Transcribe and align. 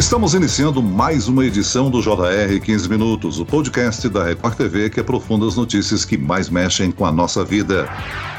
Estamos 0.00 0.32
iniciando 0.32 0.82
mais 0.82 1.28
uma 1.28 1.44
edição 1.44 1.90
do 1.90 2.00
JR 2.00 2.58
15 2.58 2.88
Minutos, 2.88 3.38
o 3.38 3.44
podcast 3.44 4.08
da 4.08 4.24
Record 4.24 4.56
TV 4.56 4.88
que 4.88 4.98
aprofunda 4.98 5.46
as 5.46 5.56
notícias 5.56 6.06
que 6.06 6.16
mais 6.16 6.48
mexem 6.48 6.90
com 6.90 7.04
a 7.04 7.12
nossa 7.12 7.44
vida. 7.44 7.86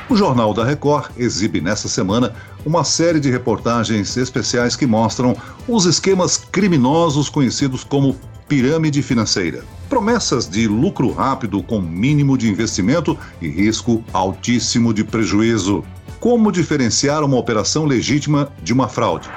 O 0.10 0.18
Jornal 0.18 0.56
da 0.56 0.66
Record 0.66 1.12
exibe 1.16 1.62
nesta 1.62 1.88
semana 1.88 2.34
uma 2.66 2.84
série 2.84 3.20
de 3.20 3.30
reportagens 3.30 4.18
especiais 4.18 4.76
que 4.76 4.88
mostram 4.88 5.38
os 5.68 5.86
esquemas 5.86 6.36
criminosos 6.36 7.30
conhecidos 7.30 7.84
como 7.84 8.16
pirâmide 8.48 9.04
financeira. 9.04 9.64
Promessas 9.88 10.50
de 10.50 10.68
lucro 10.68 11.12
rápido 11.14 11.62
com 11.62 11.80
mínimo 11.80 12.40
de 12.40 12.50
investimento 12.50 13.16
e 13.40 13.48
risco 13.48 14.04
altíssimo 14.12 14.92
de 14.92 15.04
prejuízo. 15.04 15.84
Como 16.22 16.52
diferenciar 16.52 17.24
uma 17.24 17.36
operação 17.36 17.84
legítima 17.84 18.54
de 18.62 18.72
uma 18.72 18.88
fraude? 18.88 19.28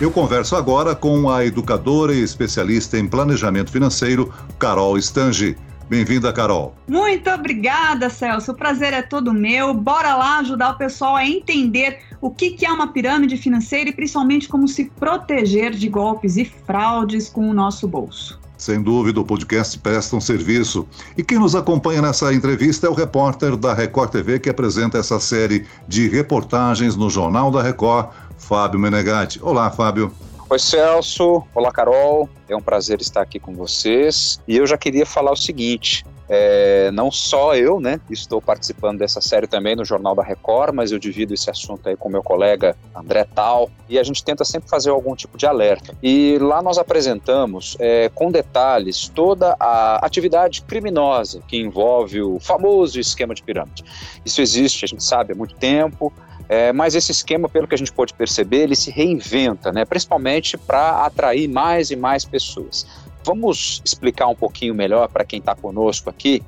Eu 0.00 0.10
converso 0.10 0.56
agora 0.56 0.94
com 0.96 1.28
a 1.28 1.44
educadora 1.44 2.14
e 2.14 2.22
especialista 2.22 2.98
em 2.98 3.06
planejamento 3.06 3.70
financeiro, 3.70 4.32
Carol 4.58 4.96
Stange. 4.96 5.58
Bem-vinda, 5.90 6.32
Carol. 6.32 6.74
Muito 6.88 7.28
obrigada, 7.28 8.08
Celso. 8.08 8.52
O 8.52 8.54
prazer 8.54 8.94
é 8.94 9.02
todo 9.02 9.34
meu. 9.34 9.74
Bora 9.74 10.14
lá 10.14 10.38
ajudar 10.38 10.70
o 10.70 10.78
pessoal 10.78 11.16
a 11.16 11.26
entender 11.26 11.98
o 12.18 12.30
que 12.30 12.56
é 12.64 12.72
uma 12.72 12.90
pirâmide 12.94 13.36
financeira 13.36 13.90
e 13.90 13.92
principalmente 13.92 14.48
como 14.48 14.66
se 14.66 14.86
proteger 14.98 15.72
de 15.72 15.86
golpes 15.86 16.38
e 16.38 16.46
fraudes 16.46 17.28
com 17.28 17.50
o 17.50 17.52
nosso 17.52 17.86
bolso. 17.86 18.40
Sem 18.62 18.80
dúvida, 18.80 19.20
o 19.20 19.24
podcast 19.24 19.76
presta 19.76 20.14
um 20.14 20.20
serviço. 20.20 20.86
E 21.18 21.24
quem 21.24 21.36
nos 21.36 21.56
acompanha 21.56 22.00
nessa 22.00 22.32
entrevista 22.32 22.86
é 22.86 22.90
o 22.90 22.94
repórter 22.94 23.56
da 23.56 23.74
Record 23.74 24.12
TV 24.12 24.38
que 24.38 24.48
apresenta 24.48 24.98
essa 24.98 25.18
série 25.18 25.66
de 25.88 26.08
reportagens 26.08 26.94
no 26.94 27.10
Jornal 27.10 27.50
da 27.50 27.60
Record, 27.60 28.10
Fábio 28.38 28.78
Menegatti. 28.78 29.40
Olá, 29.42 29.68
Fábio. 29.68 30.12
Oi, 30.48 30.58
Celso. 30.60 31.42
Olá, 31.52 31.72
Carol. 31.72 32.28
É 32.48 32.54
um 32.54 32.60
prazer 32.60 33.00
estar 33.00 33.22
aqui 33.22 33.40
com 33.40 33.52
vocês. 33.52 34.40
E 34.46 34.58
eu 34.58 34.64
já 34.64 34.78
queria 34.78 35.04
falar 35.04 35.32
o 35.32 35.36
seguinte: 35.36 36.04
é, 36.34 36.90
não 36.92 37.10
só 37.10 37.54
eu, 37.54 37.78
né, 37.78 38.00
estou 38.08 38.40
participando 38.40 39.00
dessa 39.00 39.20
série 39.20 39.46
também 39.46 39.76
no 39.76 39.84
Jornal 39.84 40.14
da 40.14 40.22
Record, 40.22 40.74
mas 40.74 40.90
eu 40.90 40.98
divido 40.98 41.34
esse 41.34 41.50
assunto 41.50 41.86
aí 41.86 41.94
com 41.94 42.08
meu 42.08 42.22
colega 42.22 42.74
André 42.96 43.24
Tal, 43.34 43.70
e 43.86 43.98
a 43.98 44.02
gente 44.02 44.24
tenta 44.24 44.42
sempre 44.42 44.66
fazer 44.66 44.88
algum 44.88 45.14
tipo 45.14 45.36
de 45.36 45.44
alerta. 45.44 45.94
E 46.02 46.38
lá 46.40 46.62
nós 46.62 46.78
apresentamos 46.78 47.76
é, 47.78 48.10
com 48.14 48.32
detalhes 48.32 49.08
toda 49.08 49.54
a 49.60 49.96
atividade 50.06 50.62
criminosa 50.62 51.42
que 51.46 51.58
envolve 51.58 52.22
o 52.22 52.40
famoso 52.40 52.98
esquema 52.98 53.34
de 53.34 53.42
pirâmide. 53.42 53.84
Isso 54.24 54.40
existe, 54.40 54.86
a 54.86 54.88
gente 54.88 55.04
sabe, 55.04 55.34
há 55.34 55.36
muito 55.36 55.54
tempo, 55.56 56.10
é, 56.48 56.72
mas 56.72 56.94
esse 56.94 57.12
esquema, 57.12 57.48
pelo 57.48 57.68
que 57.68 57.74
a 57.74 57.78
gente 57.78 57.92
pode 57.92 58.14
perceber, 58.14 58.62
ele 58.62 58.76
se 58.76 58.90
reinventa, 58.90 59.70
né, 59.70 59.84
principalmente 59.84 60.56
para 60.56 61.04
atrair 61.04 61.48
mais 61.48 61.90
e 61.90 61.96
mais 61.96 62.24
pessoas. 62.24 62.86
Vamos 63.24 63.82
explicar 63.84 64.26
um 64.26 64.34
pouquinho 64.34 64.74
melhor 64.74 65.08
para 65.08 65.24
quem 65.24 65.38
está 65.38 65.54
conosco 65.54 66.10
aqui. 66.10 66.42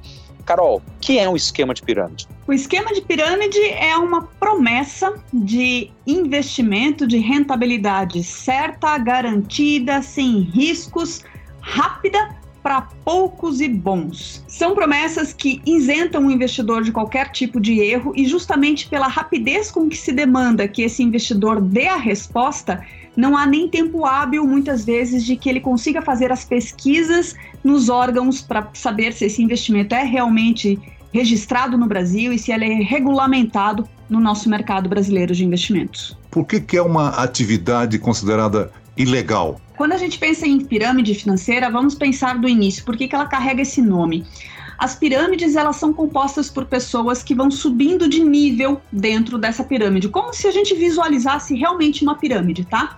Carol, 0.44 0.76
o 0.76 1.00
que 1.00 1.18
é 1.18 1.28
um 1.28 1.36
esquema 1.36 1.72
de 1.72 1.82
pirâmide? 1.82 2.28
O 2.46 2.52
esquema 2.52 2.92
de 2.92 3.00
pirâmide 3.00 3.58
é 3.60 3.96
uma 3.96 4.22
promessa 4.38 5.14
de 5.32 5.90
investimento 6.06 7.06
de 7.06 7.18
rentabilidade 7.18 8.22
certa, 8.22 8.98
garantida, 8.98 10.02
sem 10.02 10.40
riscos, 10.40 11.22
rápida 11.60 12.36
para 12.62 12.82
poucos 13.04 13.60
e 13.60 13.68
bons. 13.68 14.42
São 14.48 14.74
promessas 14.74 15.34
que 15.34 15.60
isentam 15.66 16.26
o 16.26 16.30
investidor 16.30 16.82
de 16.82 16.92
qualquer 16.92 17.30
tipo 17.30 17.60
de 17.60 17.78
erro 17.80 18.14
e, 18.16 18.26
justamente 18.26 18.88
pela 18.88 19.06
rapidez 19.06 19.70
com 19.70 19.86
que 19.86 19.96
se 19.96 20.12
demanda 20.12 20.66
que 20.66 20.82
esse 20.82 21.02
investidor 21.02 21.60
dê 21.60 21.88
a 21.88 21.96
resposta, 21.96 22.82
não 23.16 23.36
há 23.36 23.46
nem 23.46 23.68
tempo 23.68 24.04
hábil, 24.04 24.46
muitas 24.46 24.84
vezes, 24.84 25.24
de 25.24 25.36
que 25.36 25.48
ele 25.48 25.60
consiga 25.60 26.02
fazer 26.02 26.32
as 26.32 26.44
pesquisas 26.44 27.34
nos 27.62 27.88
órgãos 27.88 28.40
para 28.40 28.68
saber 28.74 29.12
se 29.12 29.26
esse 29.26 29.42
investimento 29.42 29.94
é 29.94 30.02
realmente 30.02 30.78
registrado 31.12 31.78
no 31.78 31.86
Brasil 31.86 32.32
e 32.32 32.38
se 32.38 32.52
ele 32.52 32.64
é 32.64 32.82
regulamentado 32.82 33.88
no 34.10 34.18
nosso 34.18 34.48
mercado 34.48 34.88
brasileiro 34.88 35.32
de 35.34 35.44
investimentos. 35.44 36.18
Por 36.30 36.44
que, 36.44 36.60
que 36.60 36.76
é 36.76 36.82
uma 36.82 37.10
atividade 37.10 37.98
considerada 37.98 38.72
ilegal? 38.96 39.60
Quando 39.76 39.92
a 39.92 39.96
gente 39.96 40.18
pensa 40.18 40.46
em 40.46 40.60
pirâmide 40.60 41.14
financeira, 41.14 41.70
vamos 41.70 41.94
pensar 41.94 42.38
do 42.38 42.48
início. 42.48 42.84
Por 42.84 42.96
que, 42.96 43.08
que 43.08 43.14
ela 43.14 43.26
carrega 43.26 43.62
esse 43.62 43.80
nome? 43.80 44.24
As 44.78 44.94
pirâmides 44.94 45.56
elas 45.56 45.76
são 45.76 45.92
compostas 45.92 46.50
por 46.50 46.66
pessoas 46.66 47.22
que 47.22 47.34
vão 47.34 47.50
subindo 47.50 48.08
de 48.08 48.22
nível 48.22 48.80
dentro 48.90 49.38
dessa 49.38 49.64
pirâmide, 49.64 50.08
como 50.08 50.32
se 50.32 50.46
a 50.46 50.50
gente 50.50 50.74
visualizasse 50.74 51.54
realmente 51.54 52.02
uma 52.02 52.16
pirâmide, 52.16 52.64
tá? 52.64 52.96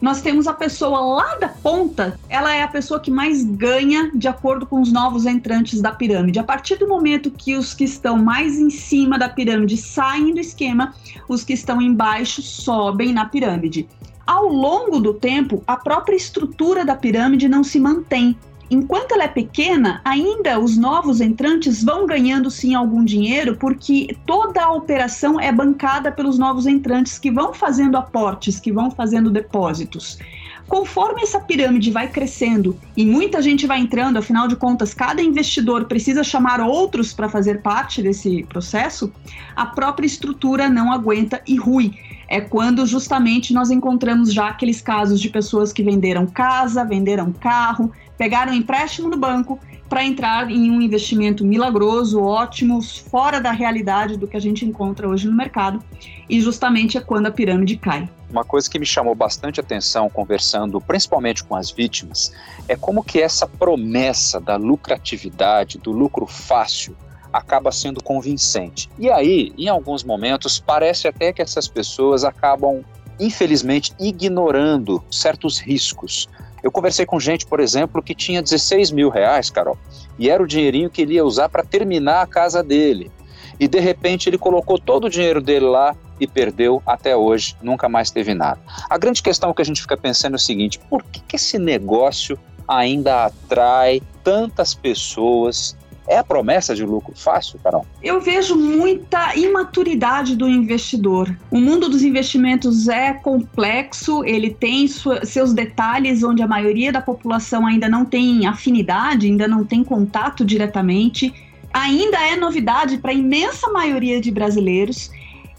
Nós 0.00 0.20
temos 0.20 0.46
a 0.46 0.52
pessoa 0.52 1.00
lá 1.00 1.36
da 1.36 1.48
ponta, 1.48 2.20
ela 2.28 2.54
é 2.54 2.62
a 2.62 2.68
pessoa 2.68 3.00
que 3.00 3.10
mais 3.10 3.42
ganha 3.42 4.10
de 4.14 4.28
acordo 4.28 4.66
com 4.66 4.82
os 4.82 4.92
novos 4.92 5.24
entrantes 5.24 5.80
da 5.80 5.92
pirâmide. 5.92 6.38
A 6.38 6.44
partir 6.44 6.76
do 6.76 6.86
momento 6.86 7.30
que 7.30 7.56
os 7.56 7.72
que 7.72 7.84
estão 7.84 8.18
mais 8.18 8.58
em 8.58 8.68
cima 8.68 9.18
da 9.18 9.30
pirâmide 9.30 9.78
saem 9.78 10.34
do 10.34 10.40
esquema, 10.40 10.94
os 11.26 11.42
que 11.42 11.54
estão 11.54 11.80
embaixo 11.80 12.42
sobem 12.42 13.14
na 13.14 13.24
pirâmide. 13.24 13.88
Ao 14.26 14.46
longo 14.46 15.00
do 15.00 15.14
tempo, 15.14 15.62
a 15.66 15.76
própria 15.76 16.16
estrutura 16.16 16.84
da 16.84 16.94
pirâmide 16.94 17.48
não 17.48 17.64
se 17.64 17.80
mantém. 17.80 18.36
Enquanto 18.74 19.12
ela 19.12 19.22
é 19.22 19.28
pequena, 19.28 20.00
ainda 20.04 20.58
os 20.58 20.76
novos 20.76 21.20
entrantes 21.20 21.84
vão 21.84 22.08
ganhando 22.08 22.50
sim 22.50 22.74
algum 22.74 23.04
dinheiro, 23.04 23.54
porque 23.54 24.16
toda 24.26 24.64
a 24.64 24.72
operação 24.72 25.38
é 25.38 25.52
bancada 25.52 26.10
pelos 26.10 26.36
novos 26.38 26.66
entrantes 26.66 27.16
que 27.16 27.30
vão 27.30 27.54
fazendo 27.54 27.96
aportes, 27.96 28.58
que 28.58 28.72
vão 28.72 28.90
fazendo 28.90 29.30
depósitos. 29.30 30.18
Conforme 30.66 31.22
essa 31.22 31.38
pirâmide 31.38 31.92
vai 31.92 32.08
crescendo 32.08 32.76
e 32.96 33.06
muita 33.06 33.40
gente 33.40 33.64
vai 33.64 33.78
entrando, 33.78 34.16
afinal 34.16 34.48
de 34.48 34.56
contas, 34.56 34.92
cada 34.92 35.22
investidor 35.22 35.84
precisa 35.84 36.24
chamar 36.24 36.60
outros 36.60 37.12
para 37.12 37.28
fazer 37.28 37.62
parte 37.62 38.02
desse 38.02 38.42
processo, 38.42 39.12
a 39.54 39.66
própria 39.66 40.06
estrutura 40.06 40.68
não 40.68 40.90
aguenta 40.90 41.40
e 41.46 41.54
rui 41.54 41.92
é 42.28 42.40
quando 42.40 42.86
justamente 42.86 43.52
nós 43.52 43.70
encontramos 43.70 44.32
já 44.32 44.48
aqueles 44.48 44.80
casos 44.80 45.20
de 45.20 45.28
pessoas 45.28 45.72
que 45.72 45.82
venderam 45.82 46.26
casa, 46.26 46.84
venderam 46.84 47.32
carro, 47.32 47.92
pegaram 48.16 48.52
um 48.52 48.56
empréstimo 48.56 49.08
no 49.08 49.16
banco 49.16 49.58
para 49.88 50.04
entrar 50.04 50.50
em 50.50 50.70
um 50.70 50.80
investimento 50.80 51.44
milagroso, 51.44 52.20
ótimo, 52.20 52.82
fora 52.82 53.40
da 53.40 53.52
realidade 53.52 54.16
do 54.16 54.26
que 54.26 54.36
a 54.36 54.40
gente 54.40 54.64
encontra 54.64 55.08
hoje 55.08 55.26
no 55.28 55.36
mercado, 55.36 55.82
e 56.28 56.40
justamente 56.40 56.96
é 56.96 57.00
quando 57.00 57.26
a 57.26 57.30
pirâmide 57.30 57.76
cai. 57.76 58.08
Uma 58.30 58.44
coisa 58.44 58.68
que 58.68 58.78
me 58.78 58.86
chamou 58.86 59.14
bastante 59.14 59.60
atenção 59.60 60.08
conversando 60.08 60.80
principalmente 60.80 61.44
com 61.44 61.54
as 61.54 61.70
vítimas 61.70 62.32
é 62.66 62.74
como 62.74 63.04
que 63.04 63.20
essa 63.20 63.46
promessa 63.46 64.40
da 64.40 64.56
lucratividade, 64.56 65.78
do 65.78 65.92
lucro 65.92 66.26
fácil, 66.26 66.96
acaba 67.32 67.70
sendo 67.70 68.02
convincente. 68.02 68.88
E 68.98 69.10
aí, 69.10 69.52
em 69.58 69.68
alguns 69.68 70.02
momentos, 70.02 70.58
parece 70.58 71.06
até 71.06 71.32
que 71.32 71.42
essas 71.42 71.68
pessoas 71.68 72.24
acabam, 72.24 72.82
infelizmente, 73.18 73.92
ignorando 74.00 75.02
certos 75.10 75.58
riscos. 75.58 76.28
Eu 76.64 76.72
conversei 76.72 77.04
com 77.04 77.20
gente, 77.20 77.44
por 77.44 77.60
exemplo, 77.60 78.02
que 78.02 78.14
tinha 78.14 78.40
16 78.40 78.90
mil 78.90 79.10
reais, 79.10 79.50
Carol, 79.50 79.76
e 80.18 80.30
era 80.30 80.42
o 80.42 80.46
dinheirinho 80.46 80.88
que 80.88 81.02
ele 81.02 81.14
ia 81.14 81.24
usar 81.24 81.50
para 81.50 81.62
terminar 81.62 82.22
a 82.22 82.26
casa 82.26 82.62
dele. 82.62 83.12
E 83.60 83.68
de 83.68 83.78
repente 83.78 84.30
ele 84.30 84.38
colocou 84.38 84.78
todo 84.78 85.04
o 85.04 85.10
dinheiro 85.10 85.42
dele 85.42 85.66
lá 85.66 85.94
e 86.18 86.26
perdeu 86.26 86.82
até 86.86 87.14
hoje, 87.14 87.54
nunca 87.62 87.86
mais 87.86 88.10
teve 88.10 88.32
nada. 88.32 88.58
A 88.88 88.96
grande 88.96 89.22
questão 89.22 89.52
que 89.52 89.60
a 89.60 89.64
gente 89.64 89.82
fica 89.82 89.94
pensando 89.94 90.32
é 90.32 90.36
o 90.36 90.40
seguinte: 90.40 90.78
por 90.88 91.02
que, 91.04 91.20
que 91.20 91.36
esse 91.36 91.58
negócio 91.58 92.38
ainda 92.66 93.26
atrai 93.26 94.00
tantas 94.22 94.72
pessoas 94.74 95.76
é 96.06 96.18
a 96.18 96.24
promessa 96.24 96.74
de 96.74 96.84
lucro 96.84 97.14
fácil, 97.16 97.58
Carol? 97.62 97.86
Eu 98.02 98.20
vejo 98.20 98.56
muita 98.56 99.34
imaturidade 99.36 100.36
do 100.36 100.48
investidor. 100.48 101.34
O 101.50 101.58
mundo 101.58 101.88
dos 101.88 102.02
investimentos 102.02 102.88
é 102.88 103.12
complexo, 103.12 104.24
ele 104.24 104.50
tem 104.50 104.86
seus 104.88 105.52
detalhes 105.52 106.22
onde 106.22 106.42
a 106.42 106.46
maioria 106.46 106.92
da 106.92 107.00
população 107.00 107.66
ainda 107.66 107.88
não 107.88 108.04
tem 108.04 108.46
afinidade, 108.46 109.26
ainda 109.26 109.48
não 109.48 109.64
tem 109.64 109.82
contato 109.82 110.44
diretamente. 110.44 111.32
Ainda 111.72 112.18
é 112.18 112.36
novidade 112.36 112.98
para 112.98 113.10
a 113.10 113.14
imensa 113.14 113.70
maioria 113.70 114.20
de 114.20 114.30
brasileiros 114.30 115.10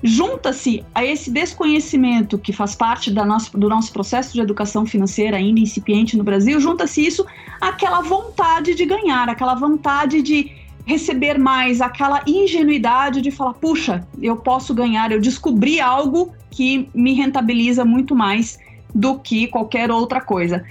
Junta-se 0.07 0.85
a 0.93 1.03
esse 1.03 1.31
desconhecimento 1.31 2.37
que 2.37 2.53
faz 2.53 2.75
parte 2.75 3.09
da 3.09 3.25
do 3.55 3.67
nosso 3.67 3.91
processo 3.91 4.33
de 4.33 4.39
educação 4.39 4.85
financeira 4.85 5.37
ainda 5.37 5.59
incipiente 5.59 6.15
no 6.15 6.23
Brasil, 6.23 6.59
junta-se 6.59 7.03
isso 7.03 7.25
àquela 7.59 8.01
vontade 8.01 8.75
de 8.75 8.85
ganhar, 8.85 9.27
aquela 9.27 9.55
vontade 9.55 10.21
de 10.21 10.51
receber 10.85 11.39
mais, 11.39 11.81
aquela 11.81 12.21
ingenuidade 12.27 13.19
de 13.19 13.31
falar, 13.31 13.55
puxa, 13.55 14.07
eu 14.21 14.37
posso 14.37 14.75
ganhar, 14.75 15.11
eu 15.11 15.19
descobri 15.19 15.81
algo 15.81 16.31
que 16.51 16.87
me 16.93 17.13
rentabiliza 17.13 17.83
muito 17.83 18.15
mais 18.15 18.59
do 18.93 19.17
que 19.17 19.47
qualquer 19.47 19.89
outra 19.89 20.21
coisa. 20.21 20.63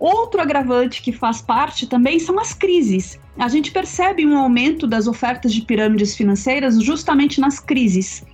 Outro 0.00 0.40
agravante 0.40 1.00
que 1.00 1.12
faz 1.12 1.40
parte 1.40 1.86
também 1.86 2.18
são 2.18 2.40
as 2.40 2.52
crises. 2.52 3.20
A 3.38 3.48
gente 3.48 3.70
percebe 3.70 4.26
um 4.26 4.36
aumento 4.36 4.84
das 4.84 5.06
ofertas 5.06 5.52
de 5.52 5.60
pirâmides 5.60 6.16
financeiras 6.16 6.82
justamente 6.82 7.40
nas 7.40 7.60
crises. 7.60 8.24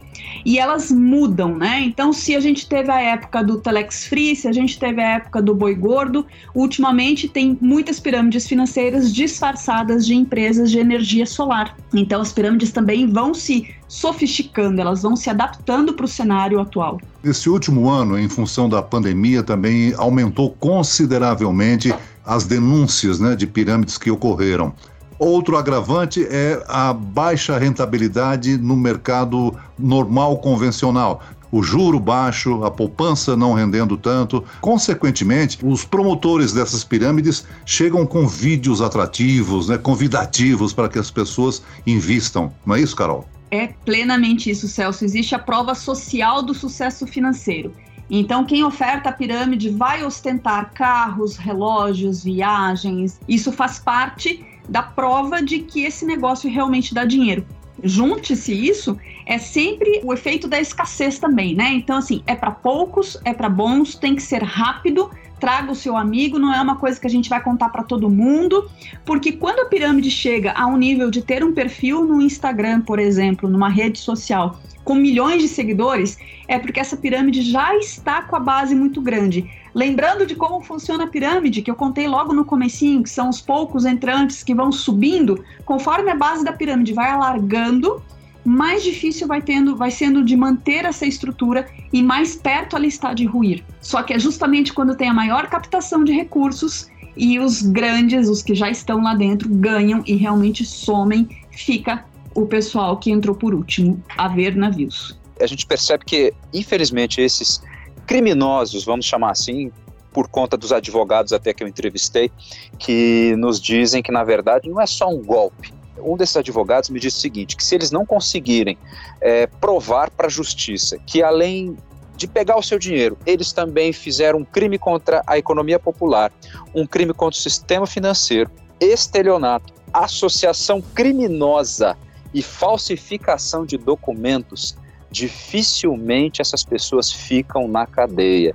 E 0.44 0.58
elas 0.58 0.90
mudam, 0.90 1.56
né? 1.56 1.82
Então, 1.82 2.12
se 2.12 2.34
a 2.34 2.40
gente 2.40 2.68
teve 2.68 2.90
a 2.90 3.00
época 3.00 3.42
do 3.42 3.58
Telex 3.58 4.06
Free, 4.06 4.36
se 4.36 4.48
a 4.48 4.52
gente 4.52 4.78
teve 4.78 5.00
a 5.00 5.16
época 5.16 5.42
do 5.42 5.54
boi 5.54 5.74
gordo, 5.74 6.26
ultimamente 6.54 7.28
tem 7.28 7.56
muitas 7.60 8.00
pirâmides 8.00 8.46
financeiras 8.46 9.12
disfarçadas 9.12 10.06
de 10.06 10.14
empresas 10.14 10.70
de 10.70 10.78
energia 10.78 11.26
solar. 11.26 11.76
Então, 11.94 12.20
as 12.20 12.32
pirâmides 12.32 12.72
também 12.72 13.06
vão 13.06 13.34
se 13.34 13.74
sofisticando, 13.88 14.80
elas 14.80 15.02
vão 15.02 15.14
se 15.16 15.30
adaptando 15.30 15.94
para 15.94 16.04
o 16.04 16.08
cenário 16.08 16.60
atual. 16.60 17.00
Esse 17.24 17.48
último 17.48 17.88
ano, 17.88 18.18
em 18.18 18.28
função 18.28 18.68
da 18.68 18.82
pandemia, 18.82 19.42
também 19.42 19.94
aumentou 19.96 20.50
consideravelmente 20.50 21.94
as 22.24 22.44
denúncias 22.44 23.20
né, 23.20 23.36
de 23.36 23.46
pirâmides 23.46 23.96
que 23.96 24.10
ocorreram. 24.10 24.74
Outro 25.18 25.56
agravante 25.56 26.26
é 26.28 26.62
a 26.68 26.92
baixa 26.92 27.56
rentabilidade 27.58 28.58
no 28.58 28.76
mercado 28.76 29.54
normal 29.78 30.38
convencional. 30.38 31.22
O 31.50 31.62
juro 31.62 31.98
baixo, 31.98 32.64
a 32.64 32.70
poupança 32.70 33.36
não 33.36 33.54
rendendo 33.54 33.96
tanto. 33.96 34.44
Consequentemente, 34.60 35.58
os 35.64 35.84
promotores 35.84 36.52
dessas 36.52 36.84
pirâmides 36.84 37.46
chegam 37.64 38.04
com 38.04 38.26
vídeos 38.26 38.82
atrativos, 38.82 39.68
né, 39.68 39.78
convidativos 39.78 40.72
para 40.72 40.88
que 40.88 40.98
as 40.98 41.10
pessoas 41.10 41.62
invistam. 41.86 42.52
Não 42.66 42.74
é 42.74 42.80
isso, 42.80 42.94
Carol? 42.94 43.26
É 43.50 43.68
plenamente 43.84 44.50
isso, 44.50 44.68
Celso. 44.68 45.04
Existe 45.04 45.34
a 45.34 45.38
prova 45.38 45.74
social 45.74 46.42
do 46.42 46.52
sucesso 46.52 47.06
financeiro. 47.06 47.72
Então, 48.10 48.44
quem 48.44 48.62
oferta 48.62 49.08
a 49.08 49.12
pirâmide 49.12 49.70
vai 49.70 50.04
ostentar 50.04 50.72
carros, 50.72 51.36
relógios, 51.36 52.22
viagens. 52.22 53.18
Isso 53.26 53.50
faz 53.50 53.78
parte 53.78 54.44
da 54.68 54.82
prova 54.82 55.42
de 55.42 55.60
que 55.60 55.84
esse 55.84 56.04
negócio 56.04 56.50
realmente 56.50 56.94
dá 56.94 57.04
dinheiro. 57.04 57.46
Junte-se 57.82 58.52
isso, 58.52 58.98
é 59.26 59.38
sempre 59.38 60.00
o 60.02 60.12
efeito 60.12 60.48
da 60.48 60.58
escassez 60.58 61.18
também, 61.18 61.54
né? 61.54 61.72
Então, 61.74 61.96
assim, 61.96 62.22
é 62.26 62.34
para 62.34 62.50
poucos, 62.50 63.18
é 63.24 63.34
para 63.34 63.48
bons, 63.48 63.94
tem 63.94 64.14
que 64.14 64.22
ser 64.22 64.42
rápido, 64.42 65.10
traga 65.38 65.70
o 65.70 65.74
seu 65.74 65.96
amigo, 65.96 66.38
não 66.38 66.52
é 66.52 66.60
uma 66.60 66.76
coisa 66.76 66.98
que 66.98 67.06
a 67.06 67.10
gente 67.10 67.28
vai 67.28 67.42
contar 67.42 67.68
para 67.68 67.82
todo 67.82 68.08
mundo, 68.08 68.68
porque 69.04 69.32
quando 69.32 69.60
a 69.60 69.66
pirâmide 69.66 70.10
chega 70.10 70.52
a 70.52 70.66
um 70.66 70.76
nível 70.76 71.10
de 71.10 71.22
ter 71.22 71.44
um 71.44 71.52
perfil 71.52 72.04
no 72.04 72.20
Instagram, 72.20 72.80
por 72.80 72.98
exemplo, 72.98 73.48
numa 73.48 73.68
rede 73.68 73.98
social, 73.98 74.58
com 74.84 74.94
milhões 74.94 75.42
de 75.42 75.48
seguidores, 75.48 76.16
é 76.46 76.58
porque 76.58 76.78
essa 76.78 76.96
pirâmide 76.96 77.42
já 77.42 77.76
está 77.76 78.22
com 78.22 78.36
a 78.36 78.40
base 78.40 78.74
muito 78.74 79.00
grande. 79.00 79.50
Lembrando 79.74 80.24
de 80.24 80.34
como 80.34 80.62
funciona 80.62 81.04
a 81.04 81.06
pirâmide, 81.08 81.60
que 81.60 81.70
eu 81.70 81.74
contei 81.74 82.06
logo 82.06 82.32
no 82.32 82.44
comecinho, 82.44 83.02
que 83.02 83.10
são 83.10 83.28
os 83.28 83.40
poucos 83.40 83.84
entrantes 83.84 84.42
que 84.42 84.54
vão 84.54 84.70
subindo, 84.70 85.44
conforme 85.64 86.10
a 86.10 86.14
base 86.14 86.44
da 86.44 86.52
pirâmide 86.52 86.94
vai 86.94 87.10
alargando, 87.10 88.02
mais 88.46 88.82
difícil 88.82 89.26
vai 89.26 89.42
tendo, 89.42 89.76
vai 89.76 89.90
sendo 89.90 90.24
de 90.24 90.36
manter 90.36 90.84
essa 90.84 91.04
estrutura 91.04 91.68
e 91.92 92.02
mais 92.02 92.36
perto 92.36 92.76
ela 92.76 92.86
está 92.86 93.12
de 93.12 93.26
ruir. 93.26 93.64
Só 93.80 94.02
que 94.02 94.14
é 94.14 94.18
justamente 94.18 94.72
quando 94.72 94.96
tem 94.96 95.08
a 95.08 95.14
maior 95.14 95.48
captação 95.48 96.04
de 96.04 96.12
recursos 96.12 96.88
e 97.16 97.38
os 97.40 97.62
grandes, 97.62 98.28
os 98.28 98.42
que 98.42 98.54
já 98.54 98.70
estão 98.70 99.02
lá 99.02 99.14
dentro, 99.14 99.48
ganham 99.48 100.02
e 100.06 100.14
realmente 100.14 100.64
somem, 100.64 101.28
fica 101.50 102.04
o 102.34 102.46
pessoal 102.46 102.98
que 102.98 103.10
entrou 103.10 103.34
por 103.34 103.54
último 103.54 104.02
a 104.16 104.28
ver 104.28 104.54
navios. 104.54 105.18
A 105.40 105.46
gente 105.46 105.66
percebe 105.66 106.04
que, 106.04 106.32
infelizmente, 106.52 107.20
esses 107.20 107.60
criminosos, 108.06 108.84
vamos 108.84 109.06
chamar 109.06 109.30
assim, 109.30 109.72
por 110.12 110.28
conta 110.28 110.56
dos 110.56 110.72
advogados 110.72 111.32
até 111.32 111.52
que 111.52 111.62
eu 111.62 111.68
entrevistei, 111.68 112.30
que 112.78 113.34
nos 113.36 113.60
dizem 113.60 114.02
que, 114.02 114.12
na 114.12 114.22
verdade, 114.22 114.68
não 114.68 114.80
é 114.80 114.86
só 114.86 115.08
um 115.08 115.22
golpe. 115.22 115.75
Um 115.98 116.16
desses 116.16 116.36
advogados 116.36 116.90
me 116.90 117.00
disse 117.00 117.18
o 117.18 117.20
seguinte: 117.20 117.56
que 117.56 117.64
se 117.64 117.74
eles 117.74 117.90
não 117.90 118.04
conseguirem 118.04 118.78
é, 119.20 119.46
provar 119.46 120.10
para 120.10 120.26
a 120.26 120.30
justiça 120.30 120.98
que, 121.06 121.22
além 121.22 121.76
de 122.16 122.26
pegar 122.26 122.56
o 122.56 122.62
seu 122.62 122.78
dinheiro, 122.78 123.18
eles 123.26 123.52
também 123.52 123.92
fizeram 123.92 124.38
um 124.40 124.44
crime 124.44 124.78
contra 124.78 125.22
a 125.26 125.36
economia 125.36 125.78
popular, 125.78 126.32
um 126.74 126.86
crime 126.86 127.12
contra 127.12 127.38
o 127.38 127.42
sistema 127.42 127.86
financeiro, 127.86 128.50
estelionato, 128.80 129.74
associação 129.92 130.80
criminosa 130.80 131.96
e 132.32 132.42
falsificação 132.42 133.64
de 133.64 133.76
documentos, 133.76 134.76
dificilmente 135.10 136.42
essas 136.42 136.64
pessoas 136.64 137.12
ficam 137.12 137.68
na 137.68 137.86
cadeia. 137.86 138.54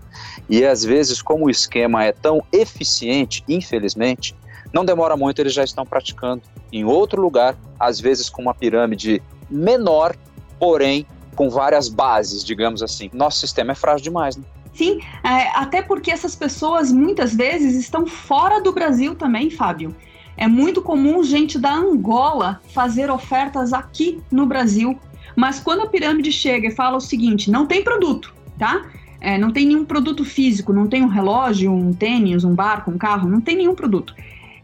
E 0.49 0.65
às 0.65 0.83
vezes, 0.83 1.21
como 1.21 1.45
o 1.45 1.49
esquema 1.49 2.03
é 2.03 2.11
tão 2.11 2.43
eficiente, 2.51 3.43
infelizmente, 3.47 4.35
não 4.73 4.85
demora 4.85 5.17
muito, 5.17 5.39
eles 5.39 5.53
já 5.53 5.63
estão 5.63 5.85
praticando 5.85 6.43
em 6.71 6.85
outro 6.85 7.21
lugar, 7.21 7.57
às 7.79 7.99
vezes 7.99 8.29
com 8.29 8.41
uma 8.41 8.53
pirâmide 8.53 9.21
menor, 9.49 10.15
porém 10.59 11.05
com 11.35 11.49
várias 11.49 11.89
bases, 11.89 12.43
digamos 12.43 12.83
assim. 12.83 13.09
Nosso 13.13 13.39
sistema 13.39 13.71
é 13.71 13.75
frágil 13.75 14.03
demais, 14.03 14.37
né? 14.37 14.43
Sim, 14.73 14.99
é, 15.23 15.49
até 15.57 15.81
porque 15.81 16.11
essas 16.11 16.35
pessoas 16.35 16.91
muitas 16.91 17.35
vezes 17.35 17.75
estão 17.75 18.07
fora 18.07 18.61
do 18.61 18.71
Brasil 18.71 19.15
também, 19.15 19.49
Fábio. 19.49 19.93
É 20.37 20.47
muito 20.47 20.81
comum 20.81 21.23
gente 21.23 21.59
da 21.59 21.73
Angola 21.73 22.61
fazer 22.73 23.11
ofertas 23.11 23.73
aqui 23.73 24.21
no 24.31 24.45
Brasil, 24.45 24.97
mas 25.35 25.59
quando 25.59 25.81
a 25.81 25.87
pirâmide 25.87 26.31
chega 26.31 26.67
e 26.67 26.71
fala 26.71 26.97
o 26.97 27.01
seguinte: 27.01 27.51
não 27.51 27.65
tem 27.65 27.83
produto, 27.83 28.33
tá? 28.57 28.85
É, 29.19 29.37
não 29.37 29.51
tem 29.51 29.67
nenhum 29.67 29.85
produto 29.85 30.25
físico, 30.25 30.73
não 30.73 30.87
tem 30.87 31.03
um 31.03 31.07
relógio, 31.07 31.71
um 31.71 31.93
tênis, 31.93 32.43
um 32.43 32.55
barco, 32.55 32.89
um 32.89 32.97
carro, 32.97 33.29
não 33.29 33.39
tem 33.39 33.55
nenhum 33.55 33.75
produto. 33.75 34.15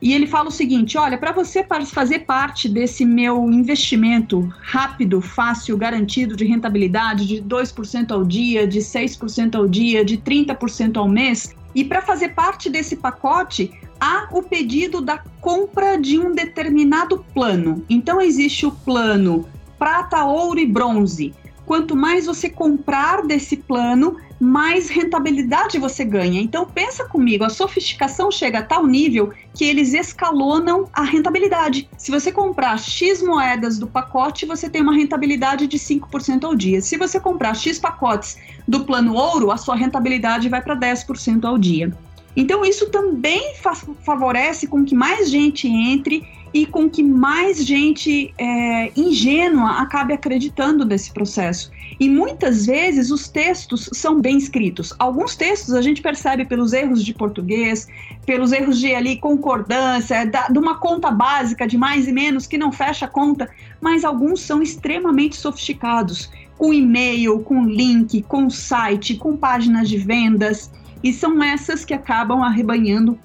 E 0.02 0.14
ele 0.14 0.28
fala 0.28 0.50
o 0.50 0.52
seguinte: 0.52 0.98
olha, 0.98 1.18
para 1.18 1.32
você 1.32 1.66
fazer 1.92 2.20
parte 2.20 2.70
desse 2.70 3.06
meu 3.06 3.52
investimento 3.52 4.48
rápido, 4.62 5.22
fácil, 5.22 5.78
garantido 5.78 6.36
de 6.36 6.46
rentabilidade 6.46 7.28
de 7.28 7.42
2% 7.42 8.12
ao 8.12 8.24
dia, 8.24 8.68
de 8.68 8.80
6% 8.80 9.56
ao 9.56 9.68
dia, 9.68 10.06
de 10.06 10.18
30% 10.18 10.98
ao 10.98 11.08
mês, 11.08 11.56
e 11.74 11.84
para 11.84 12.02
fazer 12.02 12.30
parte 12.30 12.70
desse 12.70 12.96
pacote, 12.96 13.72
há 14.00 14.28
o 14.32 14.44
pedido 14.44 15.02
da 15.02 15.20
compra 15.42 15.98
de 15.98 16.20
um 16.20 16.34
determinado 16.34 17.26
plano. 17.34 17.84
Então, 17.90 18.22
existe 18.22 18.66
o 18.66 18.72
plano 18.72 19.48
prata, 19.78 20.24
ouro 20.26 20.60
e 20.60 20.66
bronze. 20.66 21.34
Quanto 21.66 21.96
mais 21.96 22.26
você 22.26 22.50
comprar 22.50 23.24
desse 23.24 23.58
plano, 23.58 24.18
mais 24.40 24.90
rentabilidade 24.90 25.80
você 25.80 26.06
ganha. 26.06 26.42
Então 26.42 26.66
pensa 26.66 27.06
comigo, 27.06 27.44
a 27.44 27.50
sofisticação 27.50 28.32
chega 28.32 28.60
a 28.60 28.64
tal 28.64 28.86
nível 28.86 29.34
que 29.54 29.66
eles 29.66 29.94
escalonam 29.94 30.88
a 30.94 31.04
rentabilidade. 31.04 31.90
Se 31.98 32.12
você 32.12 32.32
comprar 32.32 32.78
X 32.80 33.22
moedas 33.22 33.78
do 33.78 33.88
pacote, 33.88 34.46
você 34.46 34.70
tem 34.70 34.82
uma 34.82 34.94
rentabilidade 34.94 35.68
de 35.68 35.78
5% 35.78 36.44
ao 36.44 36.56
dia. 36.56 36.82
Se 36.82 36.98
você 36.98 37.20
comprar 37.20 37.56
X 37.56 37.80
pacotes 37.80 38.38
do 38.68 38.86
plano 38.86 39.14
ouro, 39.14 39.52
a 39.52 39.58
sua 39.58 39.76
rentabilidade 39.76 40.50
vai 40.50 40.62
para 40.62 40.76
10% 40.76 41.46
ao 41.46 41.58
dia. 41.58 41.92
Então 42.36 42.64
isso 42.64 42.92
também 42.92 43.56
fa 43.56 43.74
favorece 43.76 44.68
com 44.68 44.86
que 44.86 44.94
mais 44.94 45.30
gente 45.30 45.68
entre 45.68 46.24
e 46.54 46.66
com 46.66 46.90
que 46.90 47.04
mais 47.04 47.66
gente 47.66 48.34
é, 48.38 48.92
ingênua 48.96 49.82
acabe 49.82 50.14
acreditando 50.14 50.86
nesse 50.86 51.12
processo. 51.12 51.72
E 52.00 52.10
muitas 52.10 52.66
vezes 52.66 53.12
os 53.12 53.28
textos 53.28 53.90
são 53.94 54.22
bem 54.22 54.38
escritos. 54.38 54.94
Alguns 55.00 55.36
textos 55.36 55.74
a 55.74 55.82
gente 55.82 56.02
percebe 56.02 56.46
pelos 56.46 56.74
erros 56.74 57.04
de 57.04 57.14
português, 57.14 57.88
pelos 58.26 58.52
erros 58.52 58.80
de 58.80 58.94
ali 58.94 59.18
concordância, 59.18 60.26
da, 60.26 60.48
de 60.48 60.60
uma 60.60 60.78
conta 60.78 61.10
básica 61.10 61.68
de 61.68 61.78
mais 61.78 62.08
e 62.08 62.12
menos 62.12 62.46
que 62.46 62.58
não 62.58 62.72
fecha 62.72 63.06
a 63.06 63.10
conta, 63.10 63.50
mas 63.82 64.06
alguns 64.06 64.42
são 64.42 64.62
extremamente 64.62 65.36
sofisticados, 65.36 66.30
com 66.58 66.74
e-mail, 66.74 67.40
com 67.40 67.66
link, 67.66 68.22
com 68.24 68.50
site, 68.50 69.16
com 69.16 69.36
páginas 69.36 69.90
de 69.90 69.98
vendas, 69.98 70.72
e 71.04 71.14
são 71.14 71.42
essas 71.44 71.86
que 71.86 71.94
acabam 71.94 72.42
arrebanhando 72.42 73.18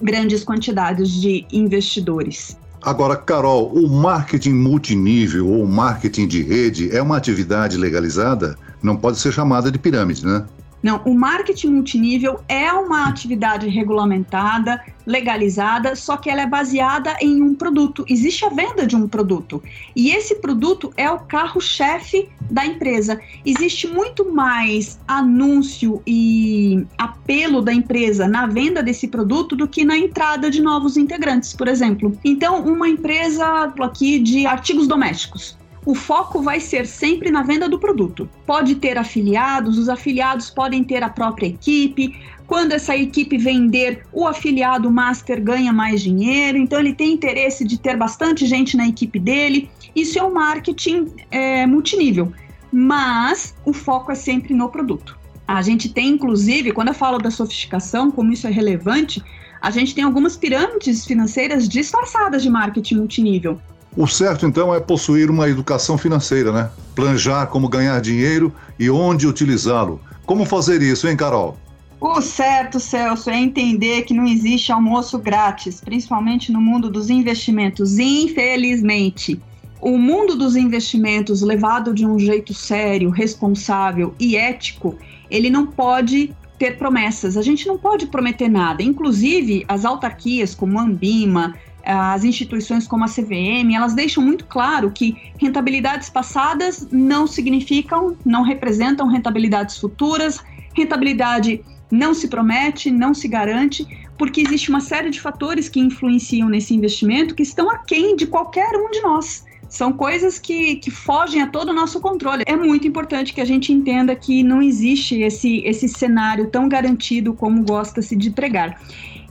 grandes 0.00 0.44
quantidades 0.44 1.10
de 1.20 1.46
investidores. 1.52 2.56
Agora, 2.86 3.16
Carol, 3.16 3.72
o 3.74 3.88
marketing 3.88 4.52
multinível 4.52 5.48
ou 5.48 5.66
marketing 5.66 6.28
de 6.28 6.40
rede 6.40 6.96
é 6.96 7.02
uma 7.02 7.16
atividade 7.16 7.76
legalizada? 7.76 8.56
Não 8.80 8.96
pode 8.96 9.18
ser 9.18 9.32
chamada 9.32 9.72
de 9.72 9.76
pirâmide, 9.76 10.24
né? 10.24 10.46
Não, 10.86 11.02
o 11.04 11.12
marketing 11.12 11.70
multinível 11.70 12.38
é 12.48 12.72
uma 12.72 13.08
atividade 13.08 13.66
regulamentada, 13.66 14.80
legalizada, 15.04 15.96
só 15.96 16.16
que 16.16 16.30
ela 16.30 16.42
é 16.42 16.46
baseada 16.46 17.16
em 17.20 17.42
um 17.42 17.56
produto. 17.56 18.04
Existe 18.08 18.44
a 18.44 18.50
venda 18.50 18.86
de 18.86 18.94
um 18.94 19.08
produto. 19.08 19.60
E 19.96 20.12
esse 20.12 20.36
produto 20.36 20.92
é 20.96 21.10
o 21.10 21.18
carro-chefe 21.18 22.28
da 22.48 22.64
empresa. 22.64 23.20
Existe 23.44 23.88
muito 23.88 24.32
mais 24.32 25.00
anúncio 25.08 26.00
e 26.06 26.86
apelo 26.96 27.60
da 27.60 27.72
empresa 27.72 28.28
na 28.28 28.46
venda 28.46 28.80
desse 28.80 29.08
produto 29.08 29.56
do 29.56 29.66
que 29.66 29.84
na 29.84 29.98
entrada 29.98 30.48
de 30.48 30.62
novos 30.62 30.96
integrantes, 30.96 31.52
por 31.52 31.66
exemplo. 31.66 32.16
Então, 32.24 32.62
uma 32.62 32.88
empresa 32.88 33.74
aqui 33.80 34.20
de 34.20 34.46
artigos 34.46 34.86
domésticos 34.86 35.55
o 35.86 35.94
foco 35.94 36.42
vai 36.42 36.58
ser 36.58 36.84
sempre 36.84 37.30
na 37.30 37.44
venda 37.44 37.68
do 37.68 37.78
produto. 37.78 38.28
Pode 38.44 38.74
ter 38.74 38.98
afiliados, 38.98 39.78
os 39.78 39.88
afiliados 39.88 40.50
podem 40.50 40.82
ter 40.82 41.00
a 41.00 41.08
própria 41.08 41.46
equipe. 41.46 42.18
Quando 42.44 42.72
essa 42.72 42.96
equipe 42.96 43.38
vender, 43.38 44.04
o 44.12 44.26
afiliado 44.26 44.90
master 44.90 45.40
ganha 45.40 45.72
mais 45.72 46.02
dinheiro, 46.02 46.58
então 46.58 46.80
ele 46.80 46.92
tem 46.92 47.12
interesse 47.12 47.64
de 47.64 47.78
ter 47.78 47.96
bastante 47.96 48.46
gente 48.46 48.76
na 48.76 48.88
equipe 48.88 49.20
dele. 49.20 49.70
Isso 49.94 50.18
é 50.18 50.22
um 50.24 50.34
marketing 50.34 51.06
é, 51.30 51.64
multinível. 51.66 52.32
mas 52.72 53.54
o 53.64 53.72
foco 53.72 54.10
é 54.10 54.16
sempre 54.16 54.52
no 54.52 54.68
produto. 54.68 55.16
A 55.46 55.62
gente 55.62 55.88
tem, 55.88 56.08
inclusive, 56.08 56.72
quando 56.72 56.88
eu 56.88 56.94
falo 56.94 57.18
da 57.18 57.30
sofisticação, 57.30 58.10
como 58.10 58.32
isso 58.32 58.48
é 58.48 58.50
relevante, 58.50 59.22
a 59.62 59.70
gente 59.70 59.94
tem 59.94 60.02
algumas 60.02 60.36
pirâmides 60.36 61.06
financeiras 61.06 61.68
disfarçadas 61.68 62.42
de 62.42 62.50
marketing 62.50 62.96
multinível. 62.96 63.60
O 63.96 64.06
certo, 64.06 64.44
então, 64.44 64.74
é 64.74 64.78
possuir 64.78 65.30
uma 65.30 65.48
educação 65.48 65.96
financeira, 65.96 66.52
né? 66.52 66.70
Planejar 66.94 67.46
como 67.46 67.66
ganhar 67.66 67.98
dinheiro 68.00 68.52
e 68.78 68.90
onde 68.90 69.26
utilizá-lo. 69.26 69.98
Como 70.26 70.44
fazer 70.44 70.82
isso, 70.82 71.08
hein, 71.08 71.16
Carol? 71.16 71.56
O 71.98 72.20
certo, 72.20 72.78
Celso, 72.78 73.30
é 73.30 73.38
entender 73.38 74.02
que 74.02 74.12
não 74.12 74.26
existe 74.26 74.70
almoço 74.70 75.18
grátis, 75.18 75.80
principalmente 75.80 76.52
no 76.52 76.60
mundo 76.60 76.90
dos 76.90 77.08
investimentos, 77.08 77.98
infelizmente. 77.98 79.40
O 79.80 79.96
mundo 79.96 80.36
dos 80.36 80.56
investimentos, 80.56 81.40
levado 81.40 81.94
de 81.94 82.04
um 82.04 82.18
jeito 82.18 82.52
sério, 82.52 83.08
responsável 83.08 84.14
e 84.20 84.36
ético, 84.36 84.94
ele 85.30 85.48
não 85.48 85.66
pode 85.66 86.34
ter 86.58 86.76
promessas. 86.76 87.36
A 87.36 87.42
gente 87.42 87.66
não 87.66 87.78
pode 87.78 88.06
prometer 88.06 88.48
nada. 88.48 88.82
Inclusive, 88.82 89.64
as 89.66 89.84
autarquias 89.84 90.54
como 90.54 90.78
a 90.78 90.82
Ambima, 90.82 91.54
as 91.86 92.24
instituições 92.24 92.86
como 92.86 93.04
a 93.04 93.08
CVM, 93.08 93.74
elas 93.74 93.94
deixam 93.94 94.22
muito 94.22 94.44
claro 94.46 94.90
que 94.90 95.16
rentabilidades 95.38 96.10
passadas 96.10 96.88
não 96.90 97.26
significam, 97.26 98.16
não 98.24 98.42
representam 98.42 99.06
rentabilidades 99.06 99.78
futuras. 99.78 100.42
Rentabilidade 100.74 101.64
não 101.90 102.12
se 102.12 102.26
promete, 102.26 102.90
não 102.90 103.14
se 103.14 103.28
garante, 103.28 103.86
porque 104.18 104.40
existe 104.40 104.68
uma 104.68 104.80
série 104.80 105.10
de 105.10 105.20
fatores 105.20 105.68
que 105.68 105.78
influenciam 105.78 106.48
nesse 106.48 106.74
investimento 106.74 107.34
que 107.34 107.42
estão 107.42 107.70
aquém 107.70 108.16
de 108.16 108.26
qualquer 108.26 108.76
um 108.76 108.90
de 108.90 109.00
nós. 109.00 109.44
São 109.68 109.92
coisas 109.92 110.38
que, 110.38 110.76
que 110.76 110.90
fogem 110.90 111.42
a 111.42 111.46
todo 111.46 111.70
o 111.70 111.72
nosso 111.72 112.00
controle. 112.00 112.44
É 112.46 112.56
muito 112.56 112.86
importante 112.86 113.32
que 113.32 113.40
a 113.40 113.44
gente 113.44 113.72
entenda 113.72 114.14
que 114.14 114.42
não 114.42 114.62
existe 114.62 115.20
esse, 115.20 115.58
esse 115.64 115.88
cenário 115.88 116.48
tão 116.48 116.68
garantido 116.68 117.32
como 117.32 117.62
gosta-se 117.62 118.16
de 118.16 118.30
pregar. 118.30 118.80